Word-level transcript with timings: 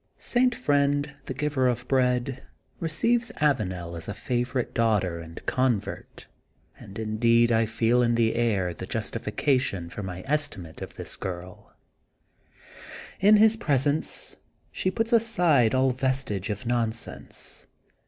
St. 0.17 0.55
Friend, 0.55 1.13
tiie 1.27 1.37
Giver 1.37 1.67
of 1.67 1.87
Bread, 1.87 2.41
receives 2.79 3.31
Avanel 3.35 3.95
as 3.95 4.07
a 4.07 4.15
favorite 4.15 4.73
daugh 4.73 4.99
ter 5.01 5.19
and 5.19 5.45
convert 5.45 6.25
and 6.79 6.97
indeed 6.97 7.51
I 7.51 7.67
feel 7.67 8.01
in 8.01 8.15
the 8.15 8.33
air 8.33 8.73
the 8.73 8.87
justification 8.87 9.89
for 9.91 10.01
my 10.01 10.23
estimate 10.25 10.81
of 10.81 10.95
this 10.95 11.15
girL 11.15 11.71
In 13.19 13.37
his 13.37 13.55
presence 13.55 14.37
she 14.71 14.89
puts 14.89 15.13
aside 15.13 15.75
all 15.75 15.91
vestige 15.91 16.49
of 16.49 16.65
nonsense. 16.65 17.67